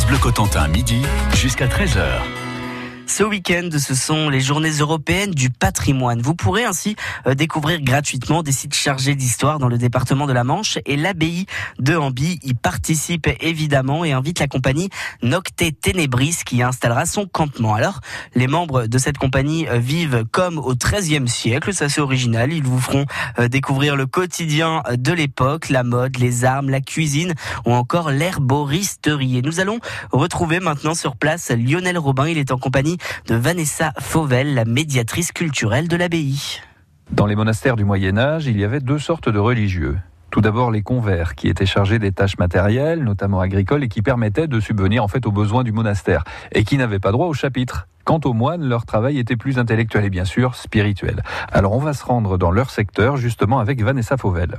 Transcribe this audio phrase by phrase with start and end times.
[0.00, 1.02] France Bleu Cotentin, midi
[1.34, 2.49] jusqu'à 13h.
[3.10, 6.22] Ce week-end, ce sont les journées européennes du patrimoine.
[6.22, 6.94] Vous pourrez ainsi
[7.26, 11.46] euh, découvrir gratuitement des sites chargés d'histoire dans le département de la Manche et l'abbaye
[11.80, 14.90] de Hamby y participe évidemment et invite la compagnie
[15.24, 17.74] Nocte Ténébris qui installera son campement.
[17.74, 17.98] Alors,
[18.36, 22.52] les membres de cette compagnie euh, vivent comme au XIIIe siècle, c'est assez original.
[22.52, 23.06] Ils vous feront
[23.40, 27.34] euh, découvrir le quotidien de l'époque, la mode, les armes, la cuisine
[27.66, 29.38] ou encore l'herboristerie.
[29.38, 29.80] Et nous allons
[30.12, 32.28] retrouver maintenant sur place Lionel Robin.
[32.28, 36.60] Il est en compagnie de Vanessa Fauvel, la médiatrice culturelle de l'abbaye.
[37.10, 39.98] Dans les monastères du Moyen Âge, il y avait deux sortes de religieux.
[40.30, 44.46] Tout d'abord les convers, qui étaient chargés des tâches matérielles, notamment agricoles, et qui permettaient
[44.46, 47.88] de subvenir en fait aux besoins du monastère, et qui n'avaient pas droit au chapitre.
[48.04, 51.22] Quant aux moines, leur travail était plus intellectuel et bien sûr spirituel.
[51.52, 54.58] Alors on va se rendre dans leur secteur justement avec Vanessa Fauvel.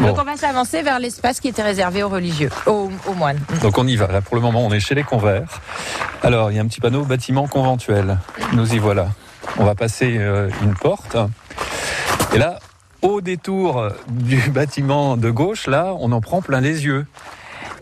[0.00, 3.40] Donc on va s'avancer vers l'espace qui était réservé aux religieux, aux, aux, moines.
[3.60, 4.06] Donc on y va.
[4.06, 5.60] Là pour le moment on est chez les convers.
[6.22, 8.18] Alors il y a un petit panneau bâtiment conventuel.
[8.52, 9.08] Nous y voilà.
[9.58, 11.16] On va passer euh, une porte.
[12.34, 12.58] Et là,
[13.02, 17.06] au détour du bâtiment de gauche, là, on en prend plein les yeux.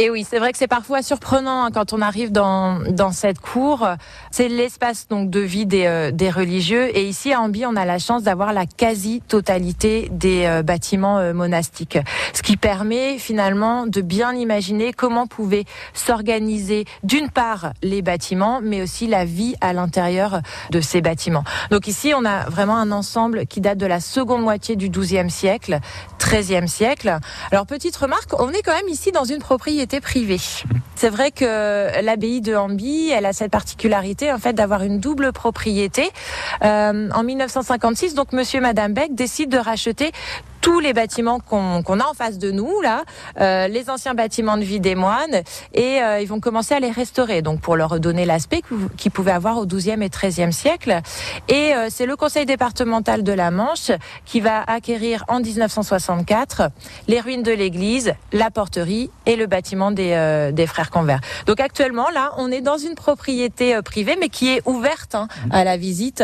[0.00, 3.40] Et oui, c'est vrai que c'est parfois surprenant hein, quand on arrive dans, dans cette
[3.40, 3.84] cour.
[4.30, 6.96] C'est l'espace donc de vie des, euh, des religieux.
[6.96, 11.34] Et ici à Ambi, on a la chance d'avoir la quasi-totalité des euh, bâtiments euh,
[11.34, 11.98] monastiques.
[12.32, 18.82] Ce qui permet finalement de bien imaginer comment pouvaient s'organiser d'une part les bâtiments, mais
[18.82, 21.42] aussi la vie à l'intérieur de ces bâtiments.
[21.72, 25.28] Donc ici, on a vraiment un ensemble qui date de la seconde moitié du XIIe
[25.28, 25.80] siècle,
[26.28, 27.18] XIIIe siècle.
[27.50, 30.40] Alors petite remarque, on est quand même ici dans une propriété privée.
[30.94, 35.32] C'est vrai que l'abbaye de Hamby, elle a cette particularité en fait d'avoir une double
[35.32, 36.10] propriété.
[36.64, 40.12] Euh, en 1956, donc Monsieur Madame Beck décident de racheter
[40.68, 43.04] tous les bâtiments qu'on qu a en face de nous là,
[43.40, 46.90] euh, les anciens bâtiments de vie des moines, et euh, ils vont commencer à les
[46.90, 48.60] restaurer, donc pour leur redonner l'aspect
[48.98, 51.00] qu'ils pouvaient avoir au XIIe et XIIIe siècle.
[51.48, 53.92] Et euh, c'est le Conseil départemental de la Manche
[54.26, 56.70] qui va acquérir en 1964
[57.06, 61.20] les ruines de l'église, la porterie et le bâtiment des, euh, des frères Convert.
[61.46, 65.28] Donc actuellement là, on est dans une propriété euh, privée, mais qui est ouverte hein,
[65.50, 66.22] à la visite.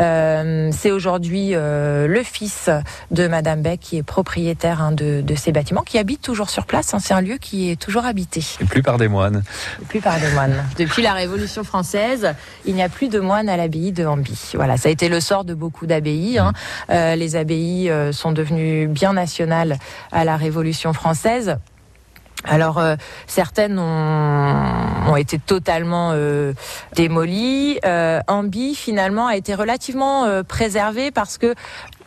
[0.00, 2.70] Euh, c'est aujourd'hui le fils
[3.10, 6.64] de Madame Beck qui est propriétaire hein, de, de, ces bâtiments, qui habite toujours sur
[6.64, 6.94] place.
[6.94, 8.42] Hein, c'est un lieu qui est toujours habité.
[8.62, 9.44] Et plus par des moines.
[9.82, 10.64] Et plus par des moines.
[10.78, 12.34] Depuis la Révolution française,
[12.64, 14.52] il n'y a plus de moines à l'abbaye de Hamby.
[14.54, 16.38] Voilà, ça a été le sort de beaucoup d'abbayes.
[16.38, 16.54] Hein.
[16.88, 19.76] Euh, les abbayes euh, sont devenues bien nationales
[20.12, 21.58] à la Révolution française.
[22.46, 22.96] Alors euh,
[23.26, 24.54] certaines ont,
[25.08, 26.52] ont, été totalement euh,
[26.94, 27.78] démolies.
[27.86, 31.54] Euh, Ambi finalement a été relativement préservé parce que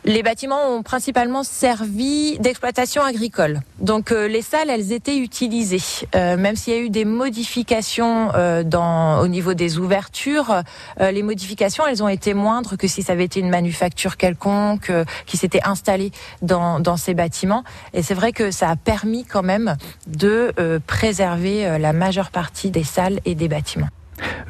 [0.08, 3.60] les bâtiments ont principalement servi d'exploitation agricole.
[3.78, 6.06] Donc euh, les salles, elles étaient utilisées.
[6.14, 10.62] Euh, même s'il y a eu des modifications euh, dans, au niveau des ouvertures,
[11.00, 14.88] euh, les modifications, elles ont été moindres que si ça avait été une manufacture quelconque
[14.88, 17.62] euh, qui s'était installée dans, dans, ces bâtiments.
[17.92, 19.76] Et c'est vrai que ça a permis quand même
[20.06, 23.88] de euh, préserver la majeure partie des salles et des bâtiments.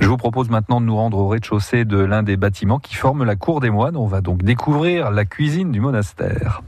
[0.01, 3.25] Je vous propose maintenant de nous rendre au rez-de-chaussée de l'un des bâtiments qui forment
[3.25, 3.97] la cour des moines.
[3.97, 6.62] On va donc découvrir la cuisine du monastère.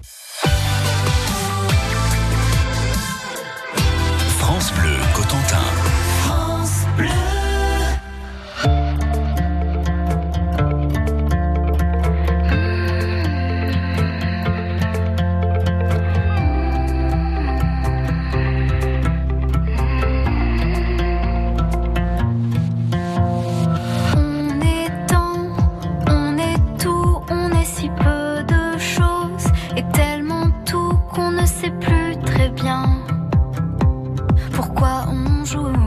[32.16, 32.84] très bien.
[34.52, 35.79] Pourquoi on joue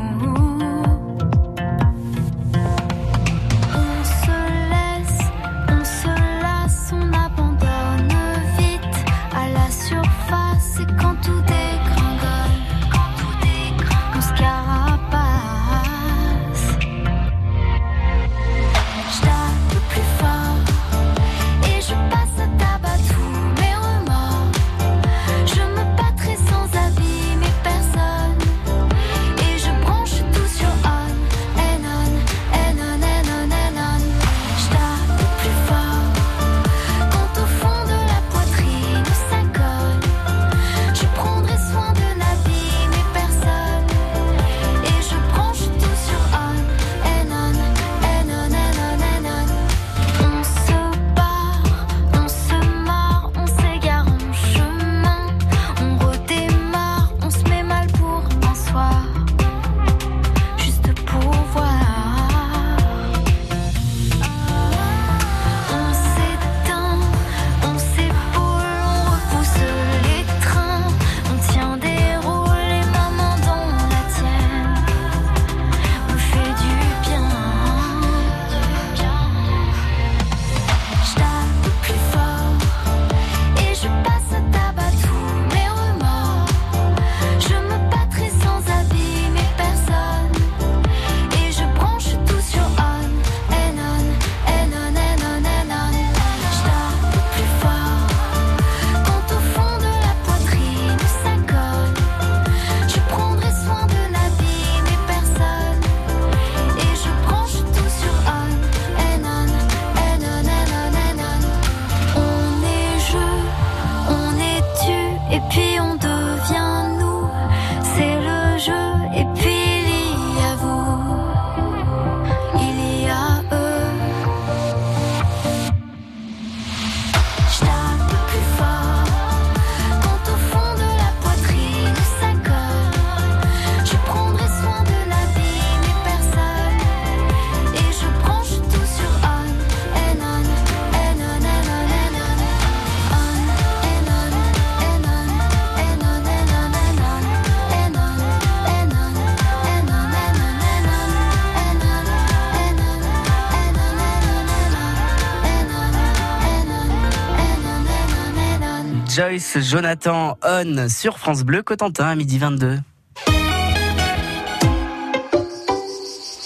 [159.13, 162.79] Joyce Jonathan On sur France Bleu Cotentin à midi 22.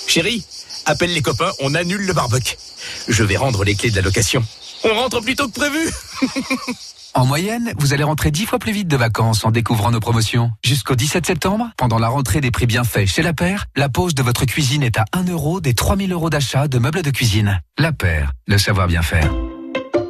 [0.06, 0.46] Chérie,
[0.86, 2.58] appelle les copains, on annule le barbecue.
[3.08, 4.44] Je vais rendre les clés de la location.
[4.84, 5.90] On rentre plus tôt que prévu
[7.14, 10.52] En moyenne, vous allez rentrer 10 fois plus vite de vacances en découvrant nos promotions.
[10.66, 14.24] Jusqu'au 17 septembre, pendant la rentrée des prix bienfaits chez La Paire, la pause de
[14.24, 17.62] votre cuisine est à 1 euro des 3000 euros d'achat de meubles de cuisine.
[17.78, 19.31] La Paire, le savoir bien faire.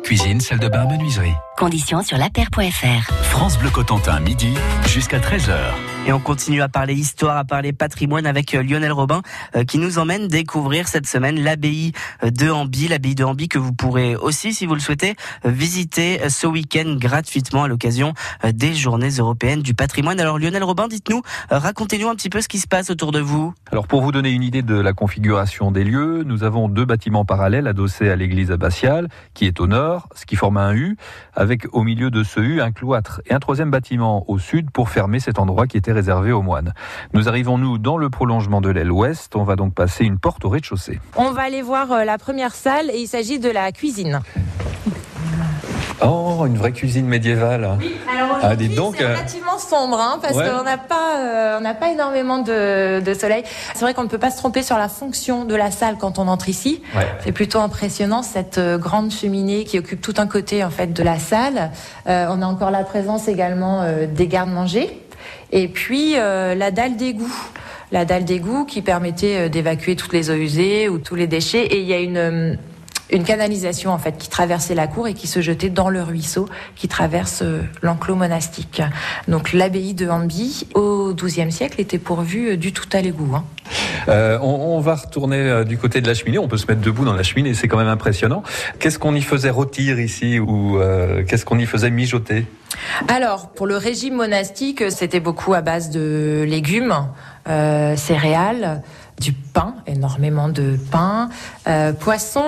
[0.04, 1.36] Cuisine, salle de bain, menuiserie.
[1.58, 3.12] Conditions sur lapaire.fr.
[3.24, 4.54] France Bleu Cotentin, midi,
[4.86, 5.58] jusqu'à 13h.
[6.06, 9.22] Et on continue à parler histoire, à parler patrimoine avec euh, Lionel Robin
[9.58, 11.92] euh, qui nous emmène découvrir cette semaine l'abbaye
[12.24, 16.30] euh, de Hamby, l'abbaye de Hamby que vous pourrez aussi, si vous le souhaitez, visiter
[16.30, 18.14] ce week-end gratuitement à l'occasion
[18.46, 20.20] des Journées européennes du patrimoine.
[20.22, 23.54] Alors Lionel Robin, dites-nous, racontez-nous un petit peu ce qui se passe autour de vous.
[23.72, 27.26] Alors pour vous donner une idée de la configuration des lieux, nous avons deux bâtiments
[27.26, 30.96] parallèles adossés à l'église abbatiale qui est au nord, ce qui forme un U,
[31.36, 34.90] avec au milieu de ce U un cloître et un troisième bâtiment au sud pour
[34.90, 36.74] fermer cet endroit qui était réservé aux moines.
[37.14, 39.36] Nous arrivons, nous, dans le prolongement de l'aile ouest.
[39.36, 41.00] On va donc passer une porte au rez-de-chaussée.
[41.16, 44.22] On va aller voir euh, la première salle et il s'agit de la cuisine.
[46.04, 47.78] Oh, une vraie cuisine médiévale.
[47.80, 47.96] Oui,
[48.42, 50.46] Ah, dites donc, c'est euh, relativement sombre hein, parce Ouais.
[50.50, 53.44] qu'on n'a pas, euh, on n'a pas énormément de, de soleil.
[53.74, 56.20] C'est vrai qu'on ne peut pas se tromper sur la fonction de la salle quand
[56.20, 56.82] on entre ici.
[56.96, 57.08] Ouais.
[57.24, 61.04] C'est plutôt impressionnant cette euh, grande cheminée qui occupe tout un côté en fait de
[61.04, 61.72] la salle.
[62.08, 65.02] Euh, on a encore la présence également euh, des gardes-manger
[65.52, 67.34] et puis euh, la dalle d'égout.
[67.92, 71.66] La dalle d'égout qui permettait euh, d'évacuer toutes les eaux usées ou tous les déchets.
[71.68, 72.56] Et il y a une euh,
[73.12, 76.48] une canalisation en fait qui traversait la cour et qui se jetait dans le ruisseau
[76.76, 78.82] qui traverse euh, l'enclos monastique.
[79.28, 83.34] Donc l'abbaye de Hamby au XIIe siècle était pourvue euh, du tout à l'égout.
[83.36, 83.44] hein.
[84.08, 86.38] Euh, on, on va retourner du côté de la cheminée.
[86.38, 88.44] On peut se mettre debout dans la cheminée, c'est quand même impressionnant.
[88.80, 92.46] Qu'est-ce qu'on y faisait rôtir ici ou euh, qu'est-ce qu'on y faisait mijoter?
[93.08, 96.96] Alors, pour le régime monastique, c'était beaucoup à base de légumes,
[97.50, 98.82] euh, céréales,
[99.20, 101.30] du pain, énormément de pain,
[101.68, 102.46] euh, poisson.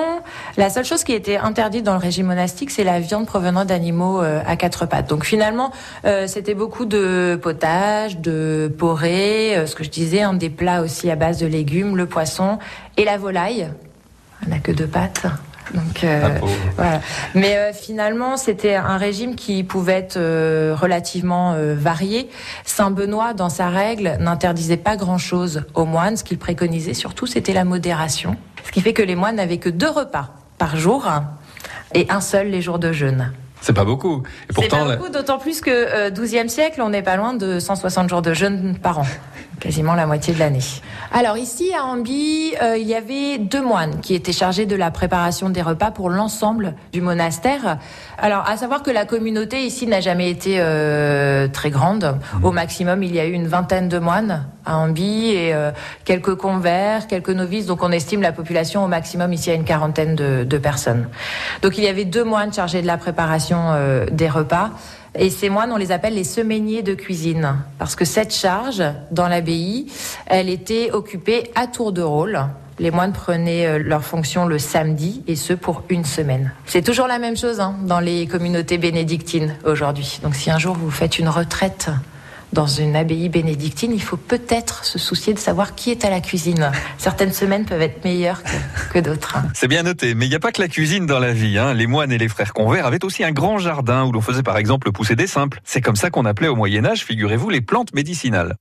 [0.58, 4.22] La seule chose qui était interdite dans le régime monastique, c'est la viande provenant d'animaux
[4.22, 5.10] euh, à quatre pattes.
[5.10, 5.72] Donc finalement,
[6.06, 11.10] euh, c'était beaucoup de potage, de porée, ce que je disais, hein, des plats aussi
[11.10, 12.60] à base de légumes, le poisson
[12.98, 13.70] et la volaille.
[14.46, 15.26] On n'a que deux pattes.
[15.74, 16.52] Donc, euh, Ah, pauvre.
[16.76, 17.02] voilà.
[17.36, 22.30] Mais euh, finalement, c'était un régime qui pouvait être euh, relativement euh, varié.
[22.66, 26.18] Saint Benoît, dans sa règle, n'interdisait pas grand-chose aux moines.
[26.18, 28.36] Ce qu'il préconisait surtout, c'était la modération.
[28.66, 31.08] Ce qui fait que les moines n'avaient que deux repas par jour
[31.94, 33.32] et un seul les jours de jeûne.
[33.62, 34.20] C'est pas beaucoup.
[34.24, 37.18] Et C'est pourtant, pas la- beaucoup, d'autant plus que euh, 12e siècle, on n'est pas
[37.18, 39.06] loin de 160 jours de jeûne par an.
[39.60, 40.64] Quasiment la moitié de l'année.
[41.12, 44.90] Alors ici à Ambi, euh, il y avait deux moines qui étaient chargés de la
[44.90, 47.78] préparation des repas pour l'ensemble du monastère.
[48.18, 52.18] Alors à savoir que la communauté ici n'a jamais été euh, très grande.
[52.42, 55.72] Au maximum, il y a eu une vingtaine de moines à Ambi et euh,
[56.06, 57.66] quelques convers, quelques novices.
[57.66, 61.10] Donc on estime la population au maximum ici à une quarantaine de, de personnes.
[61.62, 64.72] Donc il y avait deux moines chargés de la préparation euh, des repas.
[65.16, 69.28] Et ces moines, on les appelle les semainiers de cuisine, parce que cette charge dans
[69.28, 69.88] l'abbaye,
[70.28, 72.40] elle était occupée à tour de rôle.
[72.78, 76.54] Les moines prenaient euh, leur fonction le samedi, et ce pour une semaine.
[76.66, 80.20] C'est toujours la même chose hein, dans les communautés bénédictines aujourd'hui.
[80.24, 81.90] Donc si un jour vous faites une retraite
[82.54, 86.22] dans une abbaye bénédictine, il faut peut-être se soucier de savoir qui est à la
[86.22, 86.72] cuisine.
[86.98, 88.42] Certaines semaines peuvent être meilleures
[88.92, 89.38] que, d'autres.
[89.54, 91.58] C'est bien noté, mais il n'y a pas que la cuisine dans la vie.
[91.58, 91.74] Hein.
[91.74, 94.58] Les moines et les frères convers avaient aussi un grand jardin où l'on faisait par
[94.58, 95.62] exemple pousser des simples.
[95.64, 98.56] C'est comme ça qu'on appelait au Moyen Âge, figurez-vous, les plantes médicinales.